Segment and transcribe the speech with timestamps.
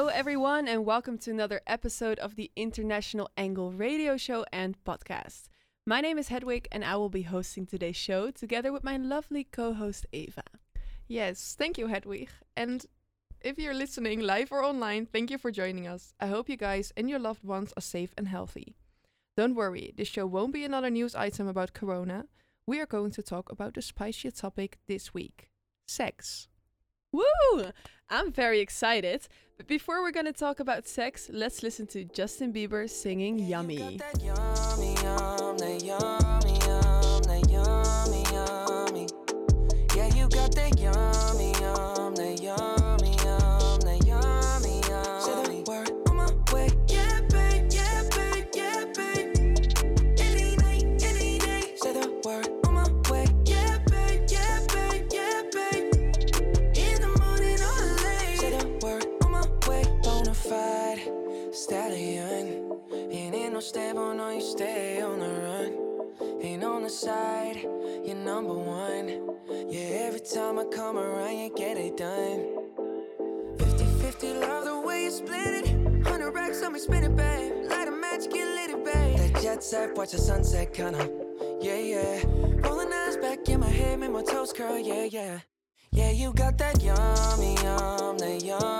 [0.00, 5.50] Hello, everyone, and welcome to another episode of the International Angle radio show and podcast.
[5.84, 9.44] My name is Hedwig, and I will be hosting today's show together with my lovely
[9.44, 10.44] co host Eva.
[11.06, 12.30] Yes, thank you, Hedwig.
[12.56, 12.86] And
[13.42, 16.14] if you're listening live or online, thank you for joining us.
[16.18, 18.76] I hope you guys and your loved ones are safe and healthy.
[19.36, 22.24] Don't worry, this show won't be another news item about Corona.
[22.66, 25.50] We are going to talk about the spiciest topic this week
[25.86, 26.48] sex.
[27.12, 27.72] Woo!
[28.10, 29.28] I'm very excited.
[29.56, 34.00] But before we're gonna talk about sex, let's listen to Justin Bieber singing Yummy.
[80.10, 81.08] Watch the sunset, kinda.
[81.60, 82.22] Yeah, yeah.
[82.62, 85.40] Rolling eyes back in my head, make my toes curl, yeah, yeah.
[85.92, 88.79] Yeah, you got that yummy, yum, that yum,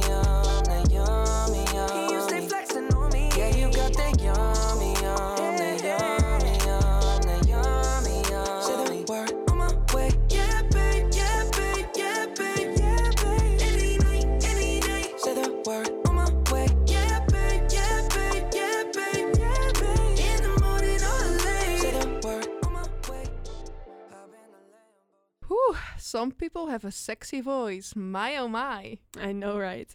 [26.21, 27.95] some people have a sexy voice.
[27.95, 28.99] My oh my.
[29.19, 29.89] I know, right?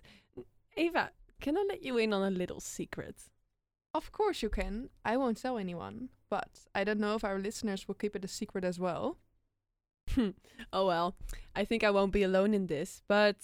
[0.76, 1.10] Eva,
[1.40, 3.14] can I let you in on a little secret?
[3.94, 4.90] Of course you can.
[5.04, 6.08] I won't tell anyone.
[6.28, 9.18] But I don't know if our listeners will keep it a secret as well.
[10.14, 10.30] Hmm.
[10.72, 11.14] oh well,
[11.54, 13.36] I think I won't be alone in this, but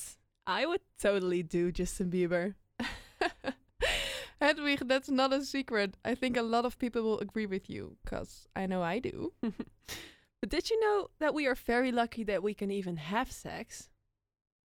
[0.44, 2.54] I would totally do Justin Bieber.
[4.41, 5.97] Hedwig, that's not a secret.
[6.04, 9.32] I think a lot of people will agree with you, because I know I do.
[10.43, 13.89] But did you know that we are very lucky that we can even have sex?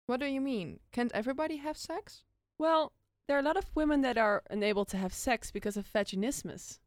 [0.07, 0.81] What do you mean?
[0.91, 2.25] Can't everybody have sex?
[2.59, 2.95] Well,
[3.29, 6.79] there are a lot of women that are unable to have sex because of vaginismus.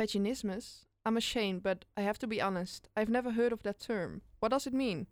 [0.00, 0.86] Vaginismus?
[1.04, 2.88] I'm ashamed, but I have to be honest.
[2.96, 4.22] I've never heard of that term.
[4.40, 5.06] What does it mean?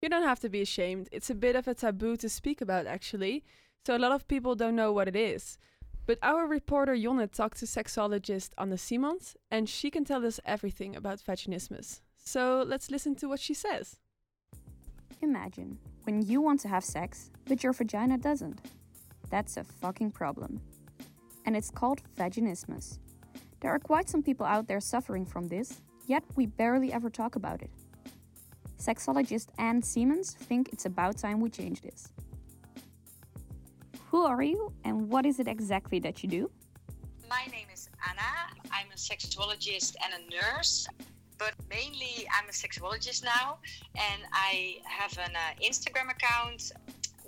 [0.00, 1.10] You don't have to be ashamed.
[1.12, 3.44] It's a bit of a taboo to speak about, actually.
[3.84, 5.58] So a lot of people don't know what it is.
[6.06, 10.96] But our reporter Jonne talked to sexologist Anne Simons, and she can tell us everything
[10.96, 12.00] about vaginismus.
[12.24, 13.96] So let's listen to what she says.
[15.20, 18.60] Imagine when you want to have sex, but your vagina doesn't.
[19.30, 20.60] That's a fucking problem.
[21.46, 22.98] And it's called vaginismus.
[23.60, 27.36] There are quite some people out there suffering from this, yet we barely ever talk
[27.36, 27.70] about it.
[28.78, 32.12] Sexologist Anne Siemens think it's about time we change this.
[34.10, 36.50] Who are you and what is it exactly that you do?
[37.28, 38.60] My name is Anna.
[38.70, 40.86] I'm a sexologist and a nurse,
[41.38, 43.58] but mainly I'm a sexologist now,
[43.94, 46.72] and I have an uh, Instagram account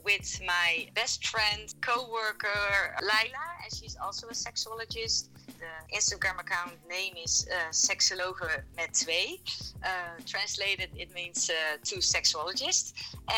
[0.06, 5.28] with my best friend, co-worker Laila, and she's also a sexologist.
[5.58, 9.40] The Instagram account name is uh, Sexologe met twee.
[9.82, 9.88] Uh,
[10.24, 12.92] translated, it means uh, two sexologists.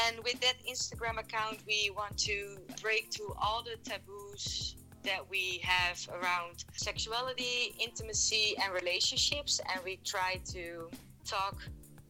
[0.07, 4.75] And with that Instagram account, we want to break through all the taboos
[5.09, 9.59] that we have around sexuality, intimacy, and relationships.
[9.69, 10.91] And we try to
[11.25, 11.57] talk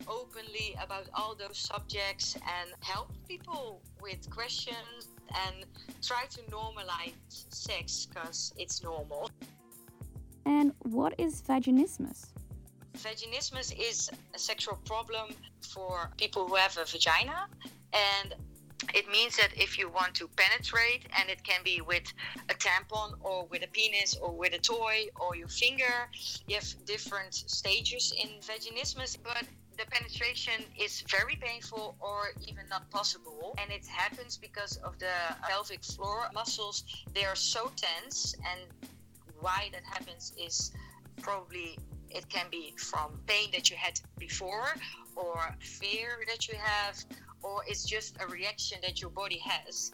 [0.08, 4.98] openly about all those subjects and help people with questions
[5.44, 5.64] and
[6.02, 7.14] try to normalize
[7.50, 9.30] sex because it's normal.
[10.44, 12.26] And what is vaginismus?
[12.96, 15.26] Vaginismus is a sexual problem
[15.60, 17.46] for people who have a vagina,
[17.92, 18.34] and
[18.94, 22.12] it means that if you want to penetrate, and it can be with
[22.48, 26.08] a tampon or with a penis or with a toy or your finger,
[26.46, 29.44] you have different stages in vaginismus, but
[29.76, 33.54] the penetration is very painful or even not possible.
[33.58, 36.84] And it happens because of the pelvic floor muscles.
[37.14, 38.60] They are so tense, and
[39.40, 40.72] why that happens is
[41.20, 41.78] probably
[42.10, 44.74] it can be from pain that you had before
[45.14, 46.96] or fear that you have
[47.42, 49.92] or it's just a reaction that your body has.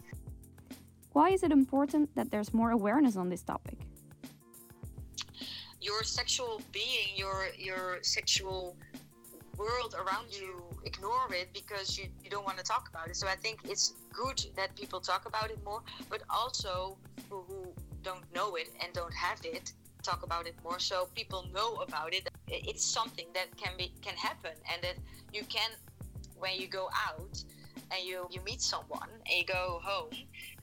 [1.13, 3.77] Why is it important that there's more awareness on this topic?
[5.85, 8.75] your sexual being your your sexual
[9.55, 13.15] world around you ignore it because you, you don't want to talk about it.
[13.15, 17.61] So i think it's good that people talk about it more but also people who
[18.03, 19.71] don't know it and don't have it
[20.01, 20.79] talk about it more.
[20.79, 22.29] So people know about it.
[22.47, 24.97] It's something that can be can happen and that
[25.33, 25.71] you can
[26.45, 27.35] when you go out
[27.91, 30.11] and you you meet someone and you go home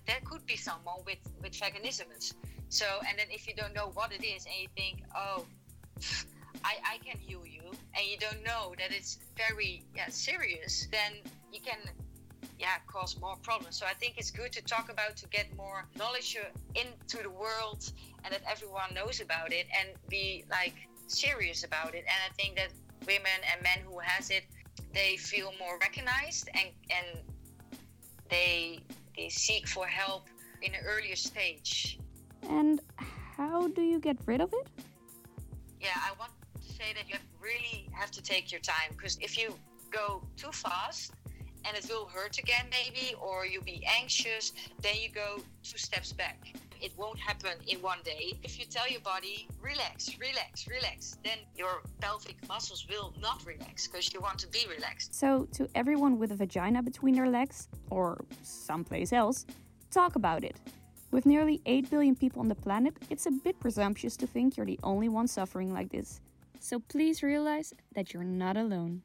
[0.06, 2.34] there could be someone with with vaginismus
[2.68, 5.44] so and then if you don't know what it is and you think oh
[6.64, 7.62] I, I can heal you
[7.94, 11.12] and you don't know that it's very yeah, serious, then
[11.52, 11.78] you can
[12.58, 13.76] yeah cause more problems.
[13.78, 16.36] So I think it's good to talk about to get more knowledge
[16.74, 17.92] into the world
[18.24, 20.74] and that everyone knows about it and be like
[21.06, 22.04] serious about it.
[22.12, 22.70] And I think that
[23.06, 24.44] women and men who has it,
[24.94, 27.20] they feel more recognized and and
[28.30, 28.80] they
[29.16, 30.28] they seek for help
[30.62, 31.98] in an earlier stage.
[32.48, 34.68] And how do you get rid of it?
[35.82, 36.30] yeah, I want
[36.62, 39.54] to say that you really have to take your time because if you
[39.90, 41.12] go too fast
[41.64, 46.12] and it will hurt again maybe or you'll be anxious, then you go two steps
[46.12, 46.54] back.
[46.82, 48.34] It won't happen in one day.
[48.42, 53.86] If you tell your body, relax, relax, relax, then your pelvic muscles will not relax
[53.86, 55.14] because you want to be relaxed.
[55.14, 59.46] So, to everyone with a vagina between their legs, or someplace else,
[59.92, 60.56] talk about it.
[61.12, 64.66] With nearly 8 billion people on the planet, it's a bit presumptuous to think you're
[64.66, 66.20] the only one suffering like this.
[66.58, 69.02] So please realize that you're not alone.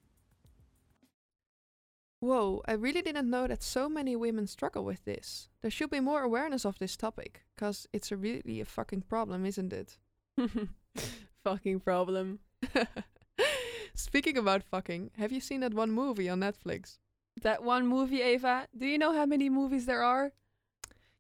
[2.20, 5.50] Whoa, I really didn't know that so many women struggle with this.
[5.62, 9.46] There should be more awareness of this topic, because it's a really a fucking problem,
[9.46, 9.98] isn't it?
[11.44, 12.40] Fucking problem.
[13.96, 16.98] Speaking about fucking, have you seen that one movie on Netflix?
[17.42, 18.68] That one movie, Eva.
[18.76, 20.32] Do you know how many movies there are?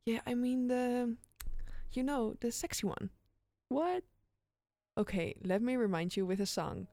[0.06, 1.16] Yeah, I mean the,
[1.94, 3.12] you know, the sexy one.
[3.70, 4.04] What?
[4.98, 6.88] Okay, let me remind you with a song.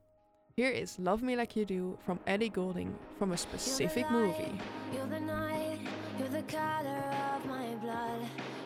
[0.57, 4.57] Here is Love Me Like You Do from Ellie Goulding from a specific movie.
[4.93, 5.81] You're the night,
[6.17, 7.03] you're the color
[7.35, 8.21] of my blood.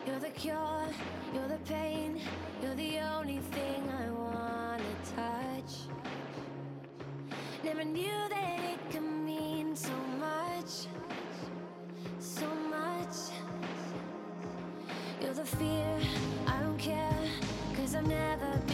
[0.05, 0.85] You're the cure,
[1.33, 2.21] you're the pain,
[2.61, 4.83] you're the only thing I wanna
[5.15, 5.89] touch.
[7.63, 10.85] Never knew that it could mean so much,
[12.19, 13.15] so much.
[15.19, 15.99] You're the fear,
[16.45, 17.19] I don't care,
[17.75, 18.68] cause I've never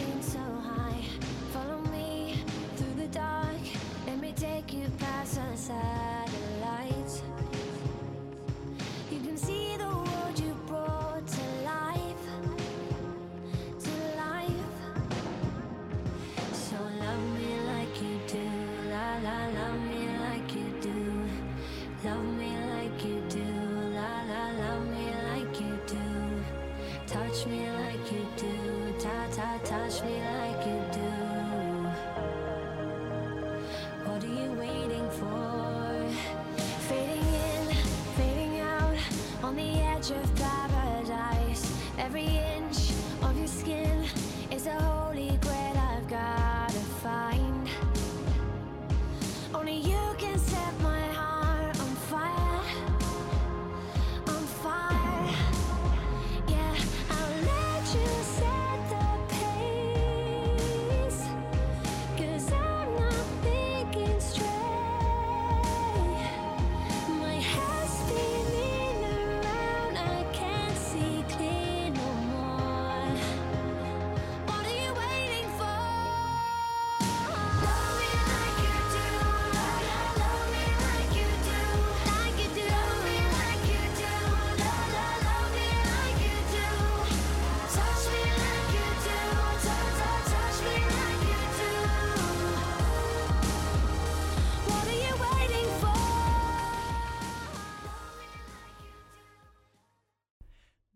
[42.16, 44.06] Every inch of your skin
[44.50, 44.95] is a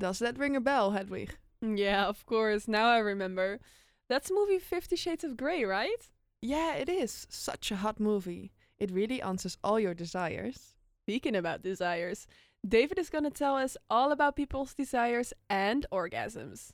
[0.00, 1.37] Does that ring a bell, Hedwig?
[1.61, 2.66] Yeah, of course.
[2.66, 3.61] Now I remember.
[4.09, 6.09] That's movie Fifty Shades of Grey, right?
[6.40, 8.50] Yeah, it is such a hot movie.
[8.78, 10.75] It really answers all your desires.
[11.04, 12.26] Speaking about desires,
[12.66, 16.73] David is going to tell us all about people's desires and orgasms.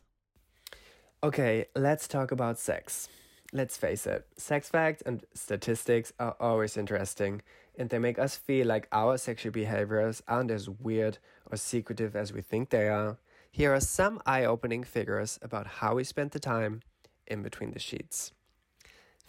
[1.25, 3.09] Okay, let's talk about sex.
[3.52, 7.42] Let's face it, sex facts and statistics are always interesting,
[7.78, 11.18] and they make us feel like our sexual behaviors aren't as weird
[11.50, 13.18] or secretive as we think they are.
[13.50, 16.83] Here are some eye opening figures about how we spend the time
[17.26, 18.33] in between the sheets.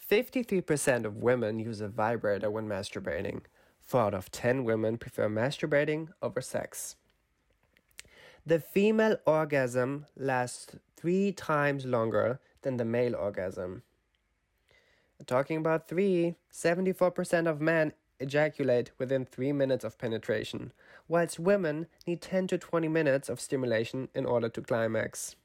[0.09, 3.41] 53% of women use a vibrator when masturbating.
[3.81, 6.95] 4 out of 10 women prefer masturbating over sex.
[8.45, 13.83] The female orgasm lasts three times longer than the male orgasm.
[15.25, 20.71] Talking about three, 74% of men ejaculate within three minutes of penetration,
[21.07, 25.35] whilst women need 10 to 20 minutes of stimulation in order to climax.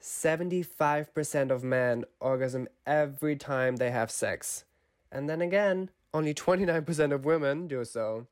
[0.00, 4.64] 75% of men orgasm every time they have sex.
[5.12, 8.26] And then again, only 29% of women do so.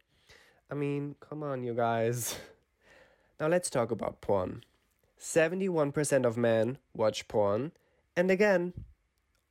[0.71, 2.39] I mean, come on, you guys.
[3.41, 4.65] Now let's talk about porn.
[5.21, 7.71] 71% of men watch porn,
[8.17, 8.73] and again,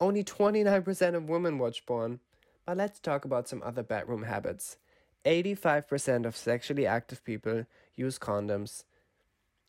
[0.01, 2.19] only 29% of women watch porn.
[2.67, 4.75] But let's talk about some other bedroom habits.
[5.25, 8.83] 85% of sexually active people use condoms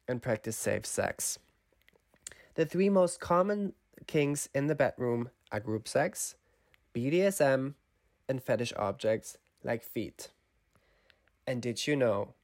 [0.09, 1.38] and practice safe sex.
[2.57, 3.75] The three most common
[4.09, 6.35] kinks in the bedroom are group sex,
[6.93, 7.75] BDSM,
[8.28, 10.31] and fetish objects like feet.
[11.47, 12.35] And did you know?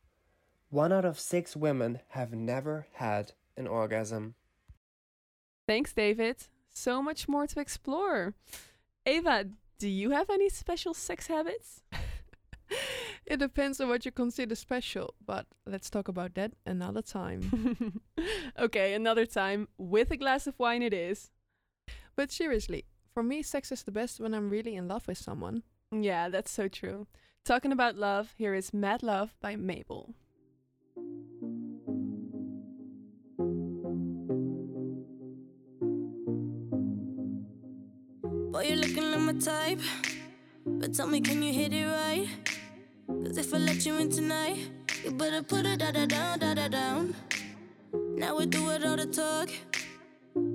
[0.70, 4.36] One out of six women have never had an orgasm.
[5.66, 6.36] Thanks, David.
[6.70, 8.34] So much more to explore.
[9.04, 9.46] Eva,
[9.78, 11.82] do you have any special sex habits?
[13.26, 18.00] It depends on what you consider special, but let's talk about that another time.
[18.58, 19.68] okay, another time.
[19.78, 21.30] With a glass of wine, it is.
[22.16, 25.62] but seriously, for me, sex is the best when I'm really in love with someone.
[25.90, 27.06] Yeah, that's so true.
[27.44, 30.14] Talking about love, here is Mad Love by Mabel.
[38.64, 39.80] You're looking like my type.
[40.66, 42.28] But tell me, can you hit it right?
[43.06, 44.58] Cause if I let you in tonight,
[45.04, 47.14] you better put it da da down, da da down.
[48.16, 49.50] Now we do it all the talk.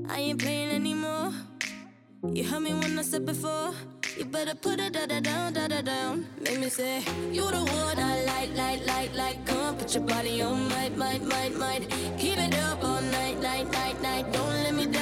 [0.10, 1.32] I ain't playing anymore.
[2.34, 3.74] You heard me when I said before.
[4.18, 6.28] You better put it da da down, da da down.
[6.42, 9.46] Make me say, You the one I like, like, like, like.
[9.46, 11.90] Come on, put your body on, might, might, might, might.
[12.18, 14.34] Keep it up all night, night, night, night.
[14.34, 14.99] Don't let me down,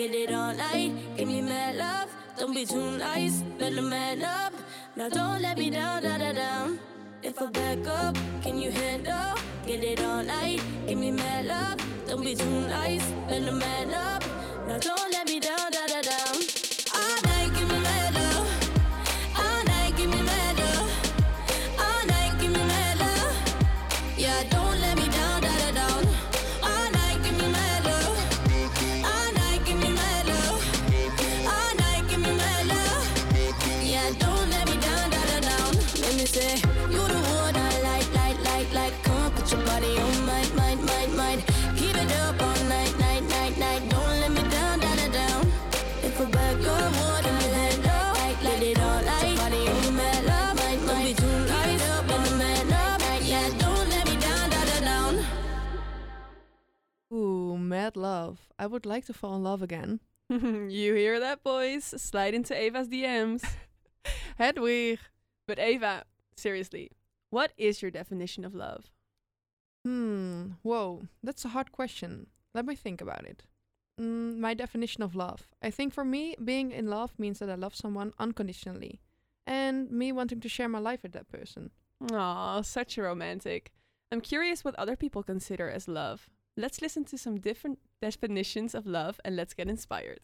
[0.00, 2.08] Get it all night, give me mad love.
[2.38, 4.54] Don't be too nice, better man up.
[4.96, 6.78] Now don't let me down, da da down.
[7.22, 9.36] If I back up, can you handle?
[9.66, 12.08] Get it all night, give me mad love.
[12.08, 14.24] Don't be too nice, better man up.
[14.66, 15.69] Now don't let me down.
[57.90, 58.38] Mad love.
[58.56, 59.98] I would like to fall in love again.
[60.28, 61.82] you hear that, boys?
[61.82, 63.44] Slide into Eva's DMs.
[64.38, 65.00] Hedwig.
[65.48, 66.04] But Eva,
[66.36, 66.92] seriously,
[67.30, 68.92] what is your definition of love?
[69.84, 70.50] Hmm.
[70.62, 72.28] Whoa, that's a hard question.
[72.54, 73.42] Let me think about it.
[74.00, 75.48] Mm, my definition of love.
[75.60, 79.00] I think for me, being in love means that I love someone unconditionally,
[79.48, 81.72] and me wanting to share my life with that person.
[82.12, 83.72] Aw, such a romantic.
[84.12, 86.30] I'm curious what other people consider as love.
[86.60, 90.20] Let's listen to some different definitions of love and let's get inspired.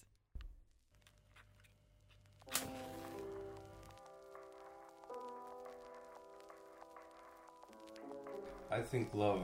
[8.70, 9.40] I think love,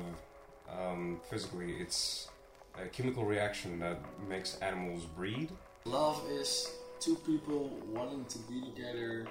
[0.69, 2.29] um, physically, it's
[2.79, 5.51] a chemical reaction that makes animals breed.
[5.87, 9.27] Love is two people wanting to be together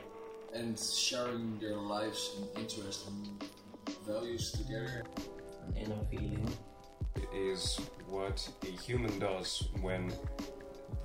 [0.56, 3.44] and sharing their lives and interests and
[4.08, 5.04] values together.
[5.68, 6.52] An inner feeling.
[7.34, 10.12] It is what a human does when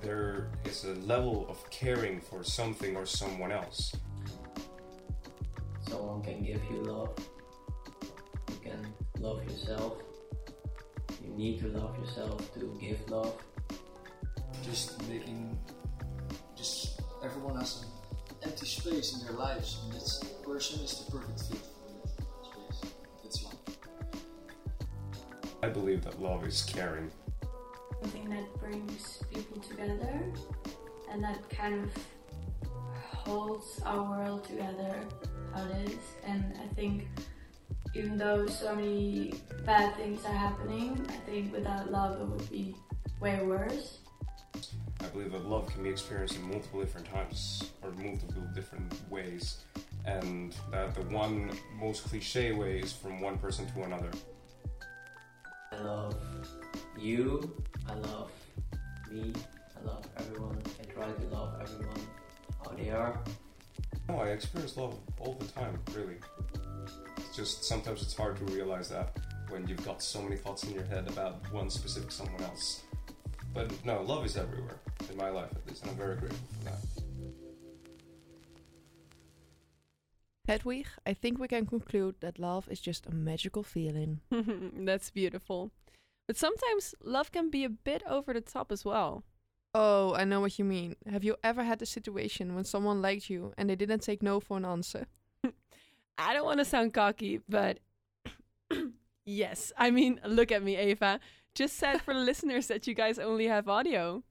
[0.01, 3.95] there is a level of caring for something or someone else.
[5.87, 7.17] Someone can give you love.
[8.49, 9.93] You can love yourself.
[11.23, 13.33] You need to love yourself to give love.
[14.63, 15.57] Just making,
[16.57, 17.85] just everyone has
[18.29, 21.66] an empty space in their lives, and this person is the perfect fit
[25.67, 27.11] I believe that love is caring.
[28.01, 30.23] something that brings people together
[31.11, 34.95] and that kind of holds our world together
[35.53, 37.09] how it is and i think
[37.93, 39.33] even though so many
[39.65, 42.73] bad things are happening i think without love it would be
[43.19, 43.97] way worse
[45.01, 49.57] I believe that love can be experienced in multiple different times or multiple different ways,
[50.05, 54.09] and that the one most cliche way is from one person to another.
[55.71, 56.15] I love
[56.97, 57.55] you.
[57.87, 58.31] I love
[59.11, 59.33] me.
[59.75, 60.61] I love everyone.
[60.81, 62.01] I try to love everyone
[62.63, 63.19] how they are.
[64.09, 66.15] No, I experience love all the time, really.
[67.17, 69.17] It's just sometimes it's hard to realize that
[69.49, 72.83] when you've got so many thoughts in your head about one specific someone else.
[73.53, 76.65] But no, love is everywhere, in my life at least, and I'm very grateful for
[76.65, 77.06] that.
[80.47, 84.21] Hedwig, I think we can conclude that love is just a magical feeling.
[84.31, 85.71] That's beautiful.
[86.25, 89.23] But sometimes love can be a bit over the top as well.
[89.73, 90.95] Oh, I know what you mean.
[91.11, 94.39] Have you ever had a situation when someone liked you and they didn't take no
[94.39, 95.07] for an answer?
[96.17, 97.79] I don't want to sound cocky, but
[99.25, 99.73] yes.
[99.77, 101.19] I mean, look at me, Eva.
[101.55, 104.23] Just said for the listeners that you guys only have audio.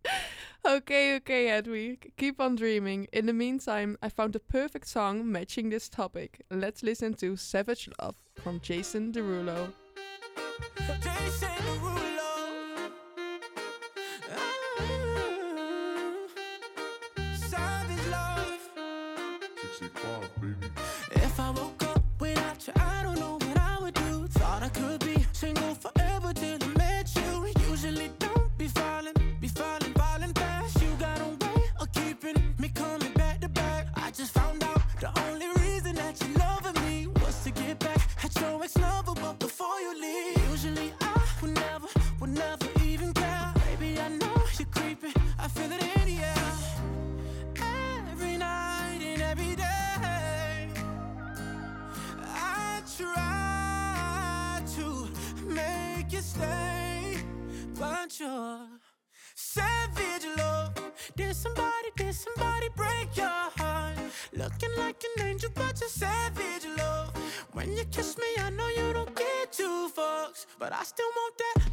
[0.68, 2.12] Okay, okay, Hedwig.
[2.16, 3.07] Keep on dreaming.
[3.12, 6.42] In the meantime, I found the perfect song matching this topic.
[6.50, 8.59] Let's listen to Savage Love from.
[8.61, 9.72] Jason Derulo.
[67.90, 71.65] Kiss me, I know you don't get two fucks, but I still want that.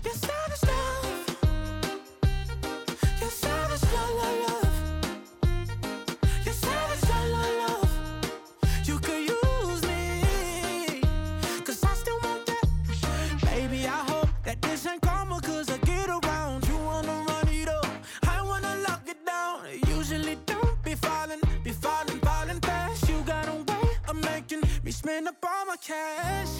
[25.93, 26.53] Cash.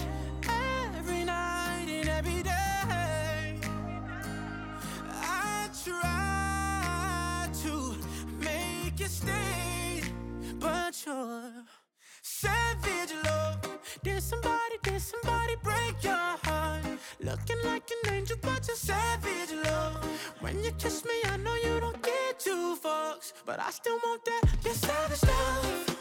[0.97, 3.59] Every night and every day.
[5.09, 7.73] I try to
[8.47, 10.01] make you stay,
[10.59, 11.51] but you're
[12.21, 13.59] savage love.
[14.03, 16.83] Did somebody, did somebody break your heart?
[17.19, 20.03] Looking like an angel, but you're savage love.
[20.41, 24.25] When you kiss me, I know you don't get two fucks, but I still want
[24.25, 24.43] that.
[24.63, 25.92] You're savage love.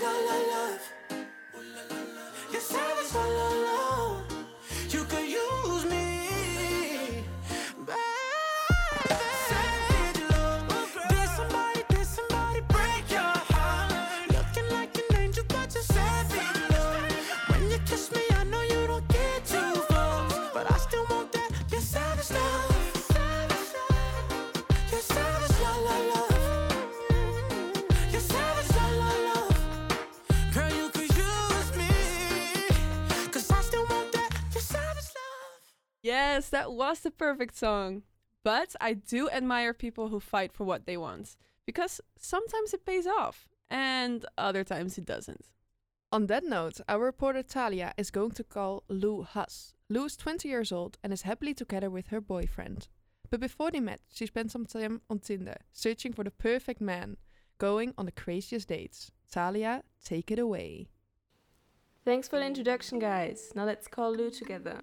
[0.00, 0.99] Savage love.
[36.10, 38.02] Yes, that was the perfect song.
[38.42, 43.06] But I do admire people who fight for what they want because sometimes it pays
[43.06, 45.44] off and other times it doesn't.
[46.10, 49.74] On that note, our reporter Talia is going to call Lou Huss.
[49.88, 52.88] Lou is 20 years old and is happily together with her boyfriend.
[53.30, 57.18] But before they met, she spent some time on Tinder searching for the perfect man,
[57.58, 59.12] going on the craziest dates.
[59.30, 60.88] Talia, take it away.
[62.04, 63.52] Thanks for the introduction, guys.
[63.54, 64.80] Now let's call Lou together.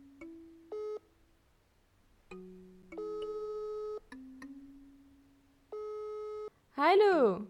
[6.79, 7.47] Hi, Lou.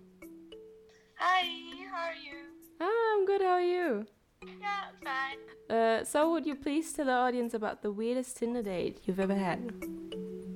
[1.17, 1.43] Hi,
[1.91, 2.45] how are you?
[2.79, 3.41] Ah, I'm good.
[3.41, 4.05] How are you?
[4.61, 5.77] Yeah, I'm fine.
[5.77, 9.35] Uh, so, would you please tell the audience about the weirdest Tinder date you've ever
[9.35, 9.73] had?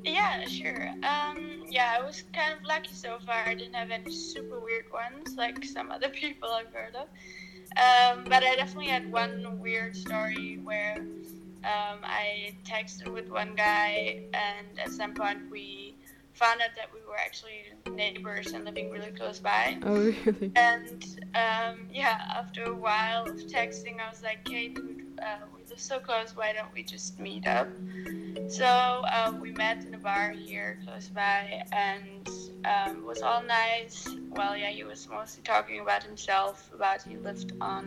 [0.06, 0.88] Yeah, sure.
[1.04, 3.44] Um, yeah, I was kind of lucky so far.
[3.46, 7.10] I didn't have any super weird ones like some other people I've heard of.
[7.76, 10.96] Um, but I definitely had one weird story where
[11.66, 15.91] um, I texted with one guy, and at some point we
[16.42, 17.62] found out that we were actually
[17.96, 19.78] neighbors and living really close by.
[19.84, 19.94] Oh,
[20.26, 20.52] really?
[20.56, 21.04] And
[21.36, 25.80] um, yeah, after a while of texting, I was like, "Hey, dude, uh, we live
[25.80, 26.36] so close.
[26.36, 27.70] Why don't we just meet up?"
[28.48, 32.28] So uh, we met in a bar here close by, and
[32.66, 34.08] um, it was all nice.
[34.32, 37.86] Well, yeah, he was mostly talking about himself, about he lived on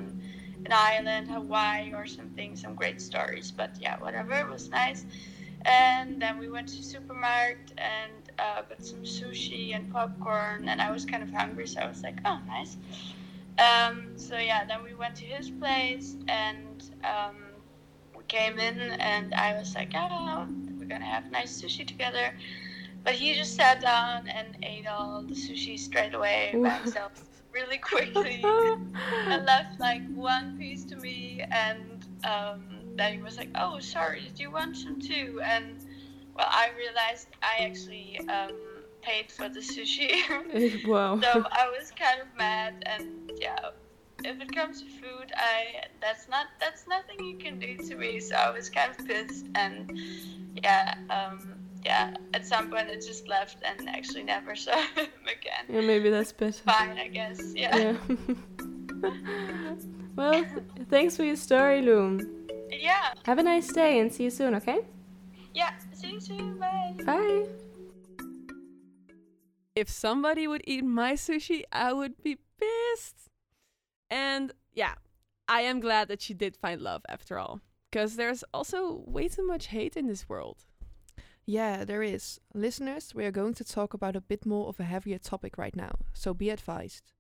[0.65, 3.51] an island, Hawaii, or something, some great stories.
[3.51, 5.05] But yeah, whatever, it was nice.
[5.65, 10.91] And then we went to supermarket and uh, got some sushi and popcorn, and I
[10.91, 12.77] was kind of hungry, so I was like, oh, nice.
[13.59, 17.37] Um, so yeah, then we went to his place, and um,
[18.17, 20.47] we came in, and I was like, oh,
[20.79, 22.35] we're gonna have nice sushi together.
[23.05, 27.13] But he just sat down and ate all the sushi straight away by himself,
[27.53, 28.43] really quickly,
[29.29, 32.65] and left like one piece to me, and um,
[32.97, 35.41] then he was like, oh, sorry, did you want some too?
[35.45, 35.84] And
[36.37, 38.53] well, I realized I actually um,
[39.03, 40.11] paid for the sushi.
[40.87, 41.21] wow.
[41.21, 43.71] so I was kind of mad, and yeah,
[44.25, 48.21] if it comes to food, I that's not that's nothing you can do to me.
[48.21, 49.99] So I was kind of pissed, and
[50.63, 52.15] yeah, um, yeah.
[52.33, 55.65] At some point, it just left and actually never saw him again.
[55.69, 56.53] Yeah, maybe that's better.
[56.53, 57.41] Fine, I guess.
[57.55, 57.77] Yeah.
[57.77, 57.97] Yeah.
[60.17, 60.45] well,
[60.91, 62.21] thanks for your story, Lou.
[62.71, 63.15] Yeah.
[63.25, 64.81] Have a nice day and see you soon, okay?
[65.55, 65.71] Yeah.
[66.05, 66.59] See you soon.
[66.59, 66.95] Bye.
[67.05, 67.47] Bye.
[69.75, 73.31] If somebody would eat my sushi, I would be pissed.
[74.11, 74.95] And yeah,
[75.49, 77.61] I am glad that she did find love after all.
[77.91, 80.67] Because there's also way too much hate in this world.
[81.47, 82.39] Yeah, there is.
[82.53, 85.77] Listeners, we are going to talk about a bit more of a heavier topic right
[85.77, 87.13] now, so be advised.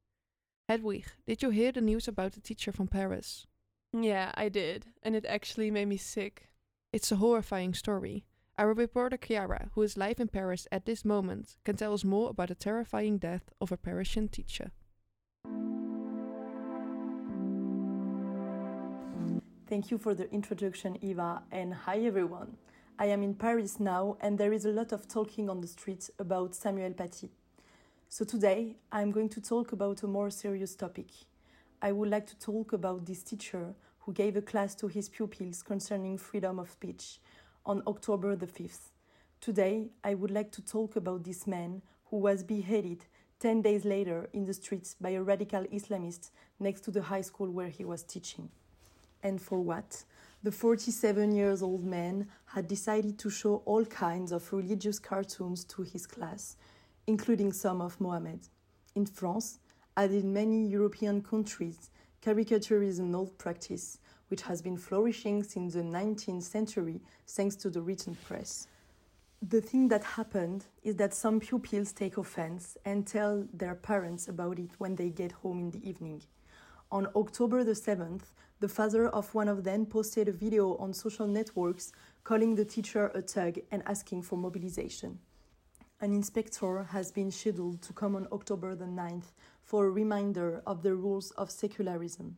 [0.68, 3.46] Hedwig, did you hear the news about the teacher from Paris?
[3.92, 4.86] Yeah, I did.
[5.02, 6.48] And it actually made me sick.
[6.92, 8.24] It's a horrifying story.
[8.56, 12.30] Our reporter Chiara, who is live in Paris at this moment, can tell us more
[12.30, 14.70] about the terrifying death of a Parisian teacher.
[19.66, 22.56] Thank you for the introduction, Eva, and hi everyone.
[22.96, 26.12] I am in Paris now, and there is a lot of talking on the streets
[26.20, 27.30] about Samuel Paty.
[28.08, 31.08] So today, I'm going to talk about a more serious topic.
[31.82, 35.60] I would like to talk about this teacher who gave a class to his pupils
[35.60, 37.18] concerning freedom of speech
[37.66, 38.90] on October the 5th.
[39.40, 43.04] Today, I would like to talk about this man who was beheaded
[43.40, 47.50] 10 days later in the streets by a radical Islamist next to the high school
[47.50, 48.48] where he was teaching.
[49.22, 50.04] And for what?
[50.42, 55.82] The 47 years old man had decided to show all kinds of religious cartoons to
[55.82, 56.56] his class,
[57.06, 58.48] including some of Mohammed.
[58.94, 59.58] In France,
[59.96, 63.98] as in many European countries, caricature is an old practice
[64.34, 68.66] which has been flourishing since the 19th century thanks to the written press.
[69.40, 74.58] The thing that happened is that some pupils take offense and tell their parents about
[74.58, 76.20] it when they get home in the evening.
[76.90, 81.28] On October the 7th, the father of one of them posted a video on social
[81.28, 81.92] networks
[82.24, 85.20] calling the teacher a thug and asking for mobilization.
[86.00, 89.30] An inspector has been scheduled to come on October the 9th
[89.62, 92.36] for a reminder of the rules of secularism.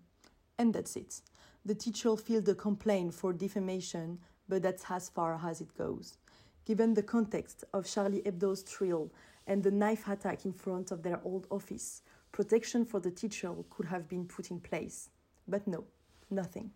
[0.58, 1.22] And that's it.
[1.66, 6.16] The teacher filed a complaint for defamation, but that's as far as it goes.
[6.64, 9.10] Given the context of Charlie Hebdo's trial
[9.48, 13.86] and the knife attack in front of their old office, protection for the teacher could
[13.86, 15.10] have been put in place.
[15.48, 15.82] But no,
[16.30, 16.70] nothing.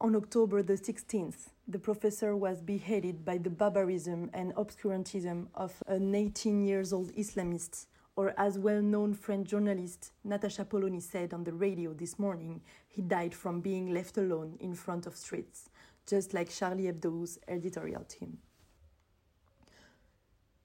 [0.00, 6.14] On October the 16th, the professor was beheaded by the barbarism and obscurantism of an
[6.14, 11.52] 18 years old Islamist, or as well known French journalist Natacha Polony said on the
[11.52, 15.68] radio this morning, he died from being left alone in front of streets.
[16.06, 18.38] just like Charlie Hebdo's editorial team.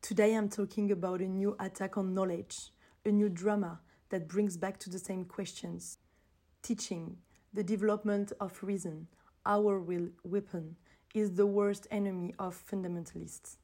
[0.02, 2.72] Today I'm talking about a new attack on knowledge,
[3.06, 5.98] a new drama that brings back to the same questions.
[6.62, 7.18] Teaching,
[7.54, 9.08] the development of reason,
[9.46, 10.76] our will weapon,
[11.16, 13.58] is the worst enemy of fundamentalists.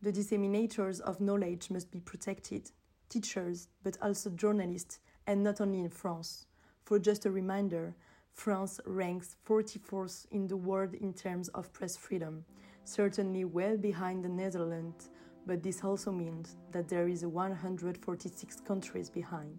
[0.00, 2.70] The disseminators of knowledge must be protected,
[3.08, 6.46] teachers, but also journalists, and not only in France.
[6.84, 7.94] For just a reminder,
[8.32, 12.44] France ranks 44th in the world in terms of press freedom,
[12.84, 15.10] certainly well behind the Netherlands,
[15.46, 19.58] but this also means that there is 146 countries behind.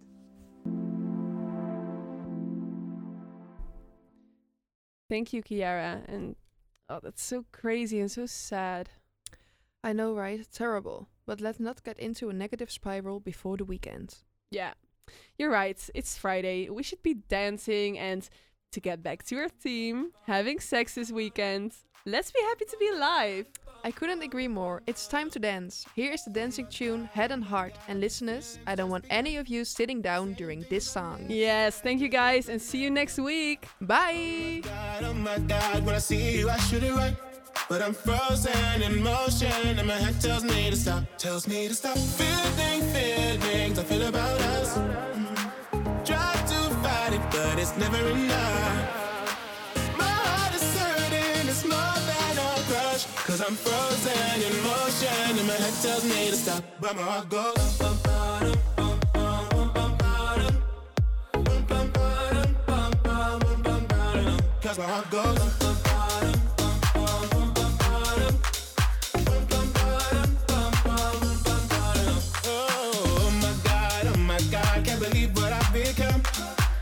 [5.10, 6.02] Thank you, Chiara.
[6.06, 6.36] And
[6.88, 8.90] oh, that's so crazy and so sad.
[9.82, 10.46] I know, right?
[10.52, 11.08] Terrible.
[11.30, 14.16] But let's not get into a negative spiral before the weekend.
[14.50, 14.72] Yeah,
[15.38, 15.78] you're right.
[15.94, 16.68] It's Friday.
[16.68, 18.28] We should be dancing and
[18.72, 21.76] to get back to our theme, having sex this weekend.
[22.04, 23.46] Let's be happy to be alive.
[23.84, 24.82] I couldn't agree more.
[24.88, 25.86] It's time to dance.
[25.94, 27.76] Here is the dancing tune Head and Heart.
[27.86, 31.26] And listeners, I don't want any of you sitting down during this song.
[31.28, 33.68] Yes, thank you guys and see you next week.
[33.80, 34.62] Bye.
[34.64, 35.14] God, oh
[37.68, 41.74] But I'm frozen in motion, and my head tells me to stop, tells me to
[41.74, 41.96] stop.
[41.96, 44.76] Feeling feelings I feel about us.
[44.76, 46.04] Mm.
[46.04, 48.76] Try to fight it, but it's never enough.
[49.96, 53.06] My heart is hurting, it's more than a crush.
[53.26, 57.28] Cause I'm frozen in motion, and my head tells me to stop, but my heart
[57.28, 57.78] goes.
[64.62, 65.49] Cause my heart goes.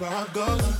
[0.00, 0.79] Cause my goes.